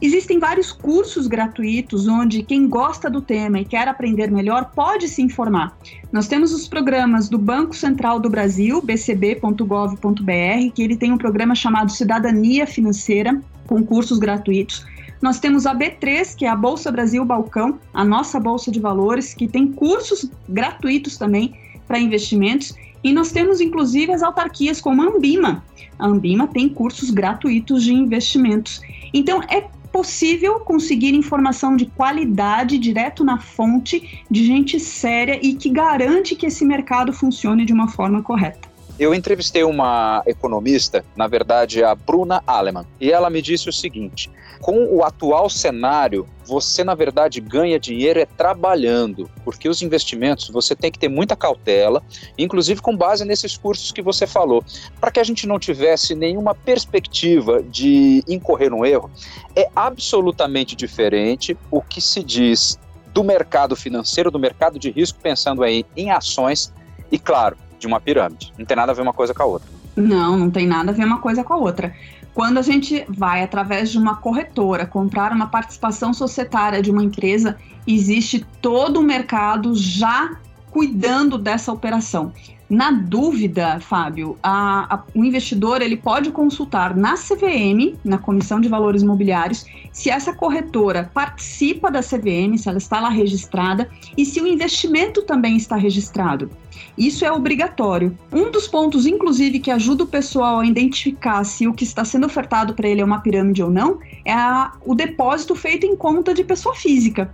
Existem 0.02 0.40
vários 0.40 0.72
cursos 0.72 1.26
gratuitos 1.26 2.08
onde 2.08 2.44
quem 2.44 2.68
gosta 2.68 3.10
do 3.10 3.22
tema 3.22 3.60
e 3.60 3.66
quer 3.66 3.88
aprender 3.88 4.30
melhor 4.30 4.72
pode 4.76 5.08
se 5.08 5.22
informar. 5.22 5.78
Nós 6.12 6.28
temos 6.28 6.54
os 6.54 6.68
programas 6.68 7.30
do 7.30 7.38
Banco 7.38 7.76
Central 7.76 8.20
do 8.20 8.30
Brasil, 8.30 8.82
bcb.gov.br, 8.82 10.72
que 10.74 10.84
ele 10.84 10.98
tem 10.98 11.14
um 11.14 11.18
programa 11.18 11.56
chamado 11.56 11.92
Cidadania 11.92 12.68
Financeira, 12.68 13.42
com 13.68 13.84
cursos 13.84 14.20
gratuitos. 14.20 14.86
Nós 15.22 15.40
temos 15.40 15.66
a 15.66 15.74
B3, 15.74 16.36
que 16.36 16.46
é 16.46 16.50
a 16.50 16.56
Bolsa 16.56 16.92
Brasil 16.92 17.24
Balcão, 17.24 17.80
a 17.94 18.04
nossa 18.04 18.40
bolsa 18.40 18.70
de 18.70 18.80
valores, 18.80 19.34
que 19.34 19.48
tem 19.48 19.72
cursos 19.72 20.30
gratuitos 20.48 21.18
também 21.18 21.56
para 21.88 22.00
investimentos. 22.00 22.76
E 23.04 23.14
nós 23.14 23.32
temos 23.32 23.62
inclusive 23.62 24.12
as 24.12 24.22
autarquias 24.22 24.82
como 24.82 25.02
a 25.02 25.06
Ambima. 25.06 25.64
A 25.98 26.08
Ambima 26.08 26.48
tem 26.48 26.68
cursos 26.68 27.10
gratuitos 27.12 27.84
de 27.84 27.94
investimentos. 27.94 28.82
Então 29.14 29.42
é 29.44 29.64
possível 29.96 30.60
conseguir 30.60 31.16
informação 31.16 31.74
de 31.74 31.86
qualidade 31.86 32.78
direto 32.78 33.24
na 33.24 33.40
fonte 33.40 34.26
de 34.30 34.44
gente 34.46 34.78
séria 34.78 35.40
e 35.42 35.54
que 35.54 35.70
garante 35.70 36.36
que 36.36 36.48
esse 36.48 36.66
mercado 36.66 37.14
funcione 37.14 37.64
de 37.64 37.72
uma 37.72 37.88
forma 37.88 38.22
correta. 38.22 38.65
Eu 38.98 39.14
entrevistei 39.14 39.62
uma 39.64 40.24
economista, 40.26 41.04
na 41.18 41.28
verdade 41.28 41.84
a 41.84 41.94
Bruna 41.94 42.42
Aleman, 42.48 42.86
e 43.00 43.12
ela 43.12 43.30
me 43.30 43.42
disse 43.42 43.68
o 43.68 43.74
seguinte: 43.74 44.32
com 44.62 44.86
o 44.86 45.04
atual 45.04 45.50
cenário, 45.50 46.26
você 46.46 46.82
na 46.82 46.96
verdade 46.96 47.42
ganha 47.42 47.78
dinheiro 47.78 48.22
é 48.22 48.26
trabalhando, 48.26 49.30
porque 49.44 49.68
os 49.68 49.82
investimentos 49.82 50.50
você 50.50 50.74
tem 50.74 50.90
que 50.90 50.98
ter 50.98 51.10
muita 51.10 51.36
cautela, 51.36 52.02
inclusive 52.38 52.82
com 52.82 52.96
base 52.96 53.26
nesses 53.26 53.58
cursos 53.58 53.92
que 53.92 54.02
você 54.02 54.26
falou, 54.26 54.64
para 55.00 55.12
que 55.12 55.20
a 55.20 55.24
gente 55.26 55.46
não 55.46 55.60
tivesse 55.60 56.16
nenhuma 56.16 56.56
perspectiva 56.56 57.62
de 57.62 58.24
incorrer 58.28 58.72
no 58.72 58.86
erro. 58.86 59.12
É 59.58 59.68
absolutamente 59.76 60.74
diferente 60.74 61.58
o 61.70 61.82
que 61.82 62.00
se 62.00 62.24
diz 62.24 62.80
do 63.14 63.26
mercado 63.26 63.76
financeiro, 63.76 64.32
do 64.32 64.40
mercado 64.40 64.80
de 64.80 64.90
risco, 64.90 65.20
pensando 65.22 65.64
aí 65.64 65.86
em 65.98 66.12
ações 66.12 66.74
e, 67.12 67.20
claro, 67.20 67.58
de 67.80 67.88
uma 67.88 68.00
pirâmide. 68.00 68.54
Não 68.58 68.66
tem 68.66 68.78
nada 68.78 68.92
a 68.92 68.96
ver 68.96 69.02
uma 69.02 69.14
coisa 69.14 69.34
com 69.34 69.44
a 69.44 69.46
outra. 69.46 69.70
Não, 69.96 70.38
não 70.38 70.52
tem 70.52 70.68
nada 70.68 70.92
a 70.92 70.94
ver 70.94 71.06
uma 71.06 71.20
coisa 71.20 71.44
com 71.44 71.54
a 71.54 71.58
outra. 71.58 71.94
Quando 72.34 72.58
a 72.58 72.62
gente 72.62 73.06
vai, 73.08 73.44
através 73.44 73.90
de 73.90 73.98
uma 73.98 74.18
corretora, 74.18 74.86
comprar 74.86 75.32
uma 75.32 75.48
participação 75.48 76.14
societária 76.14 76.82
de 76.82 76.92
uma 76.92 77.04
empresa, 77.04 77.58
existe 77.88 78.46
todo 78.62 79.00
o 79.00 79.04
mercado 79.04 79.74
já 79.74 80.38
cuidando 80.76 81.38
dessa 81.38 81.72
operação. 81.72 82.34
Na 82.70 82.92
dúvida, 82.92 83.80
Fábio, 83.80 84.38
a, 84.44 84.96
a, 84.96 85.04
o 85.16 85.24
investidor 85.24 85.82
ele 85.82 85.96
pode 85.96 86.32
consultar 86.32 86.98
na 86.98 87.14
CVM, 87.14 87.96
na 88.04 88.18
Comissão 88.18 88.60
de 88.60 88.68
Valores 88.68 89.02
Imobiliários, 89.02 89.66
se 89.94 90.10
essa 90.10 90.34
corretora 90.34 91.10
participa 91.14 91.90
da 91.90 92.02
CVM, 92.02 92.58
se 92.58 92.68
ela 92.68 92.78
está 92.78 93.00
lá 93.00 93.08
registrada 93.08 93.90
e 94.18 94.26
se 94.26 94.42
o 94.42 94.48
investimento 94.48 95.22
também 95.22 95.56
está 95.56 95.78
registrado. 95.78 96.50
Isso 96.98 97.24
é 97.24 97.32
obrigatório. 97.32 98.18
Um 98.30 98.52
dos 98.52 98.68
pontos, 98.68 99.06
inclusive, 99.06 99.62
que 99.62 99.72
ajuda 99.72 100.04
o 100.04 100.08
pessoal 100.08 100.60
a 100.60 100.66
identificar 100.66 101.42
se 101.46 101.70
o 101.70 101.74
que 101.74 101.86
está 101.86 102.04
sendo 102.04 102.26
ofertado 102.26 102.74
para 102.74 102.90
ele 102.90 103.00
é 103.00 103.06
uma 103.06 103.22
pirâmide 103.22 103.64
ou 103.64 103.72
não, 103.72 104.00
é 104.26 104.34
a, 104.34 104.74
o 104.86 104.94
depósito 104.94 105.56
feito 105.56 105.86
em 105.86 105.96
conta 105.96 106.34
de 106.34 106.44
pessoa 106.44 106.76
física. 106.76 107.34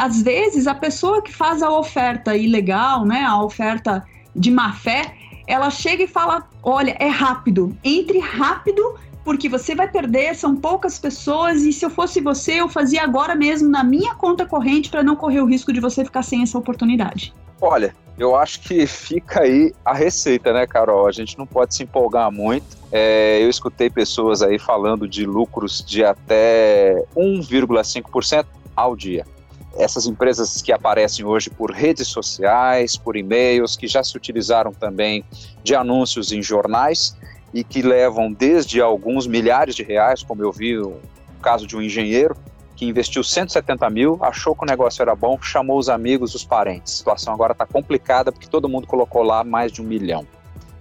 Às 0.00 0.22
vezes, 0.22 0.66
a 0.66 0.74
pessoa 0.74 1.20
que 1.20 1.30
faz 1.30 1.62
a 1.62 1.70
oferta 1.70 2.34
ilegal, 2.34 3.04
né, 3.04 3.22
a 3.22 3.38
oferta 3.42 4.02
de 4.34 4.50
má 4.50 4.72
fé, 4.72 5.14
ela 5.46 5.68
chega 5.68 6.04
e 6.04 6.06
fala: 6.06 6.48
olha, 6.62 6.96
é 6.98 7.06
rápido, 7.06 7.76
entre 7.84 8.18
rápido, 8.18 8.94
porque 9.22 9.46
você 9.46 9.74
vai 9.74 9.86
perder, 9.88 10.34
são 10.34 10.56
poucas 10.56 10.98
pessoas, 10.98 11.64
e 11.64 11.72
se 11.74 11.84
eu 11.84 11.90
fosse 11.90 12.18
você, 12.18 12.62
eu 12.62 12.66
fazia 12.66 13.02
agora 13.02 13.34
mesmo 13.34 13.68
na 13.68 13.84
minha 13.84 14.14
conta 14.14 14.46
corrente 14.46 14.88
para 14.88 15.02
não 15.02 15.14
correr 15.14 15.42
o 15.42 15.44
risco 15.44 15.70
de 15.70 15.80
você 15.80 16.02
ficar 16.02 16.22
sem 16.22 16.42
essa 16.42 16.56
oportunidade. 16.56 17.34
Olha, 17.60 17.94
eu 18.18 18.34
acho 18.34 18.62
que 18.62 18.86
fica 18.86 19.42
aí 19.42 19.70
a 19.84 19.92
receita, 19.92 20.50
né, 20.50 20.66
Carol? 20.66 21.08
A 21.08 21.12
gente 21.12 21.36
não 21.36 21.46
pode 21.46 21.74
se 21.74 21.82
empolgar 21.82 22.32
muito. 22.32 22.74
É, 22.90 23.38
eu 23.42 23.50
escutei 23.50 23.90
pessoas 23.90 24.40
aí 24.40 24.58
falando 24.58 25.06
de 25.06 25.26
lucros 25.26 25.84
de 25.86 26.02
até 26.02 27.04
1,5% 27.14 28.46
ao 28.74 28.96
dia 28.96 29.26
essas 29.76 30.06
empresas 30.06 30.60
que 30.60 30.72
aparecem 30.72 31.24
hoje 31.24 31.48
por 31.50 31.70
redes 31.70 32.08
sociais, 32.08 32.96
por 32.96 33.16
e-mails, 33.16 33.76
que 33.76 33.86
já 33.86 34.02
se 34.02 34.16
utilizaram 34.16 34.72
também 34.72 35.24
de 35.62 35.74
anúncios 35.74 36.32
em 36.32 36.42
jornais 36.42 37.16
e 37.52 37.62
que 37.64 37.82
levam 37.82 38.32
desde 38.32 38.80
alguns 38.80 39.26
milhares 39.26 39.74
de 39.74 39.82
reais, 39.82 40.22
como 40.22 40.42
eu 40.42 40.52
vi 40.52 40.78
o 40.78 40.96
caso 41.42 41.66
de 41.66 41.76
um 41.76 41.82
engenheiro 41.82 42.36
que 42.76 42.86
investiu 42.86 43.22
170 43.22 43.90
mil, 43.90 44.18
achou 44.22 44.56
que 44.56 44.64
o 44.64 44.66
negócio 44.66 45.02
era 45.02 45.14
bom, 45.14 45.38
chamou 45.42 45.78
os 45.78 45.90
amigos, 45.90 46.34
os 46.34 46.44
parentes. 46.44 46.94
A 46.94 46.96
situação 46.96 47.34
agora 47.34 47.52
está 47.52 47.66
complicada 47.66 48.32
porque 48.32 48.48
todo 48.48 48.70
mundo 48.70 48.86
colocou 48.86 49.22
lá 49.22 49.44
mais 49.44 49.70
de 49.70 49.82
um 49.82 49.84
milhão. 49.84 50.26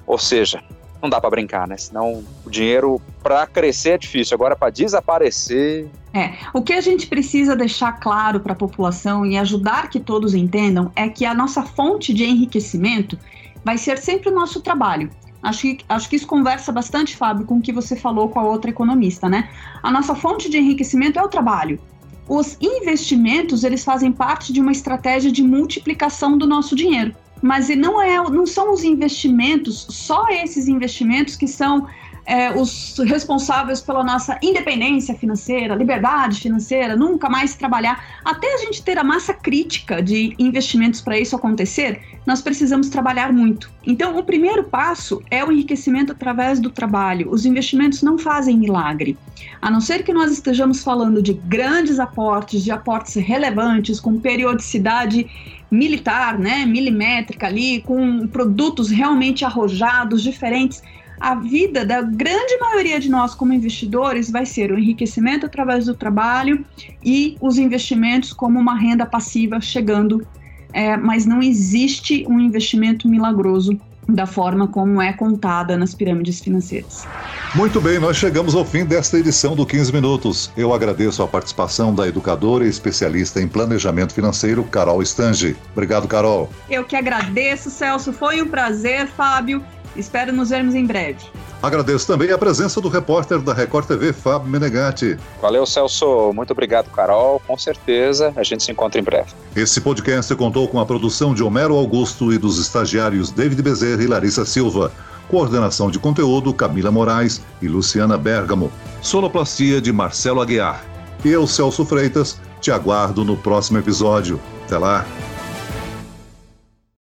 Ou 0.08 0.18
seja, 0.18 0.64
não 1.02 1.10
dá 1.10 1.20
para 1.20 1.30
brincar, 1.30 1.68
né? 1.68 1.78
Senão 1.78 2.24
o 2.46 2.50
dinheiro 2.50 3.02
para 3.24 3.46
crescer 3.48 3.92
é 3.92 3.98
difícil, 3.98 4.36
agora 4.36 4.56
para 4.56 4.70
desaparecer. 4.70 5.90
É, 6.14 6.34
o 6.54 6.62
que 6.62 6.74
a 6.74 6.82
gente 6.82 7.08
precisa 7.08 7.56
deixar 7.56 7.94
claro 7.94 8.40
para 8.40 8.54
a 8.54 8.56
população 8.56 9.26
e 9.26 9.38
ajudar 9.38 9.90
que 9.90 10.00
todos 10.00 10.34
entendam 10.34 10.92
é 10.96 11.08
que 11.08 11.26
a 11.26 11.34
nossa 11.34 11.64
fonte 11.64 12.14
de 12.14 12.26
enriquecimento 12.26 13.18
vai 13.64 13.78
ser 13.78 13.98
sempre 13.98 14.30
o 14.30 14.36
nosso 14.36 14.62
trabalho. 14.62 15.10
Acho 15.42 15.62
que, 15.62 15.78
acho 15.88 16.10
que 16.10 16.18
isso 16.18 16.28
conversa 16.28 16.72
bastante, 16.72 17.16
Fábio, 17.16 17.46
com 17.46 17.58
o 17.58 17.62
que 17.62 17.72
você 17.72 17.96
falou 17.96 18.28
com 18.28 18.40
a 18.40 18.44
outra 18.44 18.70
economista, 18.70 19.30
né? 19.30 19.50
A 19.82 19.90
nossa 19.90 20.14
fonte 20.14 20.50
de 20.50 20.58
enriquecimento 20.58 21.18
é 21.18 21.24
o 21.24 21.30
trabalho. 21.30 21.80
Os 22.28 22.58
investimentos, 22.60 23.64
eles 23.64 23.84
fazem 23.84 24.12
parte 24.12 24.52
de 24.52 24.60
uma 24.60 24.72
estratégia 24.72 25.32
de 25.32 25.42
multiplicação 25.42 26.38
do 26.38 26.46
nosso 26.46 26.76
dinheiro 26.76 27.16
mas 27.42 27.70
não, 27.70 28.02
é, 28.02 28.18
não 28.30 28.46
são 28.46 28.74
os 28.74 28.84
investimentos, 28.84 29.86
só 29.90 30.28
esses 30.30 30.68
investimentos 30.68 31.36
que 31.36 31.48
são 31.48 31.88
é, 32.30 32.52
os 32.52 32.96
responsáveis 33.08 33.82
pela 33.82 34.04
nossa 34.04 34.38
independência 34.44 35.16
financeira, 35.16 35.74
liberdade 35.74 36.40
financeira, 36.40 36.96
nunca 36.96 37.28
mais 37.28 37.56
trabalhar. 37.56 38.06
Até 38.24 38.54
a 38.54 38.58
gente 38.58 38.84
ter 38.84 39.00
a 39.00 39.04
massa 39.04 39.34
crítica 39.34 40.00
de 40.00 40.36
investimentos 40.38 41.02
para 41.02 41.18
isso 41.18 41.36
acontecer, 41.36 42.00
nós 42.28 42.40
precisamos 42.40 42.88
trabalhar 42.88 43.34
muito. 43.34 43.72
Então, 43.84 44.16
o 44.16 44.24
primeiro 44.24 44.64
passo 44.64 45.24
é 45.32 45.44
o 45.44 45.52
enriquecimento 45.52 46.12
através 46.12 46.60
do 46.60 46.70
trabalho. 46.70 47.32
Os 47.32 47.48
investimentos 47.48 48.04
não 48.04 48.16
fazem 48.16 48.56
milagre. 48.56 49.18
A 49.60 49.72
não 49.72 49.82
ser 49.82 50.04
que 50.04 50.14
nós 50.14 50.32
estejamos 50.32 50.84
falando 50.84 51.24
de 51.24 51.34
grandes 51.34 52.00
aportes, 52.00 52.64
de 52.64 52.70
aportes 52.70 53.16
relevantes, 53.16 54.00
com 54.00 54.20
periodicidade 54.20 55.28
militar, 55.72 56.38
né, 56.38 56.66
milimétrica 56.66 57.48
ali, 57.48 57.82
com 57.82 58.28
produtos 58.28 58.90
realmente 58.90 59.46
arrojados, 59.46 60.24
diferentes. 60.24 60.82
A 61.20 61.36
vida 61.36 61.86
da 61.86 62.02
grande 62.02 62.58
maioria 62.60 63.00
de 63.00 63.10
nós 63.10 63.36
como 63.36 63.54
investidores 63.54 64.32
vai 64.32 64.46
ser 64.46 64.72
o 64.72 64.80
enriquecimento 64.80 65.46
através 65.46 65.86
do 65.86 65.94
trabalho 65.94 66.66
e 67.04 67.36
os 67.42 67.58
investimentos 67.58 68.32
como 68.32 68.58
uma 68.58 68.76
renda 68.76 69.06
passiva 69.06 69.60
chegando, 69.60 70.26
é, 70.72 70.96
mas 70.96 71.26
não 71.26 71.42
existe 71.42 72.26
um 72.28 72.40
investimento 72.40 73.08
milagroso 73.08 73.80
da 74.14 74.26
forma 74.26 74.68
como 74.68 75.02
é 75.02 75.14
contada 75.14 75.78
nas 75.78 75.94
pirâmides 75.94 76.40
financeiras. 76.40 77.08
Muito 77.56 77.80
bem, 77.80 78.00
nós 78.00 78.18
chegamos 78.18 78.56
ao 78.56 78.66
fim 78.66 78.86
desta 78.86 79.18
edição 79.18 79.56
do 79.56 79.66
15 79.66 79.94
Minutos. 79.94 80.52
Eu 80.58 80.74
agradeço 80.74 81.22
a 81.24 81.28
participação 81.28 81.94
da 81.94 82.08
educadora 82.08 82.66
e 82.66 82.70
especialista 82.70 83.42
em 83.42 83.48
planejamento 83.48 84.14
financeiro, 84.14 84.64
Carol 84.64 85.02
Stange. 85.02 85.56
Obrigado, 85.72 86.08
Carol. 86.08 86.50
Eu 86.70 86.84
que 86.84 86.96
agradeço, 86.96 87.70
Celso. 87.70 88.12
Foi 88.12 88.42
um 88.42 88.48
prazer, 88.48 89.08
Fábio. 89.08 89.64
Espero 89.96 90.32
nos 90.32 90.50
vermos 90.50 90.76
em 90.76 90.86
breve. 90.86 91.26
Agradeço 91.62 92.08
também 92.08 92.32
a 92.32 92.38
presença 92.38 92.80
do 92.80 92.88
repórter 92.88 93.42
da 93.42 93.54
Record 93.54 93.86
TV, 93.86 94.14
Fábio 94.14 94.50
Menegatti. 94.50 95.18
Valeu, 95.42 95.66
Celso. 95.66 96.32
Muito 96.34 96.52
obrigado, 96.52 96.90
Carol. 96.90 97.42
Com 97.46 97.58
certeza 97.58 98.32
a 98.36 98.44
gente 98.44 98.64
se 98.64 98.72
encontra 98.72 99.00
em 99.00 99.04
breve. 99.04 99.32
Esse 99.56 99.82
podcast 99.82 100.34
contou 100.36 100.68
com 100.70 100.80
a 100.80 100.86
produção 100.86 101.34
de 101.34 101.44
Homero 101.44 101.76
Augusto 101.76 102.32
e 102.32 102.38
dos 102.38 102.58
estagiários 102.60 103.30
David 103.30 103.62
Bezerra 103.62 104.02
e 104.02 104.08
Larissa 104.08 104.46
Silva. 104.46 104.92
Coordenação 105.28 105.92
de 105.92 106.00
conteúdo 106.00 106.54
Camila 106.54 106.92
Moraes 106.92 107.42
e 107.62 107.68
Luciana 107.68 108.18
Bergamo. 108.18 108.72
Sonoplastia 109.02 109.82
de 109.82 109.92
Marcelo 109.92 110.42
Aguiar. 110.42 110.84
Eu, 111.24 111.46
Celso 111.46 111.86
Freitas, 111.86 112.40
te 112.62 112.72
aguardo 112.72 113.26
no 113.26 113.36
próximo 113.36 113.78
episódio. 113.78 114.40
Até 114.66 114.78
lá! 114.78 115.06